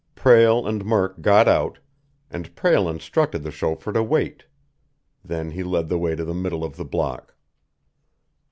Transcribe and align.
Prale 0.15 0.67
and 0.67 0.83
Murk 0.83 1.21
got 1.21 1.47
out, 1.47 1.77
and 2.31 2.55
Prale 2.55 2.89
instructed 2.89 3.43
the 3.43 3.51
chauffeur 3.51 3.93
to 3.93 4.01
wait. 4.01 4.45
Then 5.23 5.51
he 5.51 5.61
led 5.61 5.89
the 5.89 5.99
way 5.99 6.15
to 6.15 6.25
the 6.25 6.33
middle 6.33 6.63
of 6.63 6.75
the 6.75 6.85
block. 6.85 7.35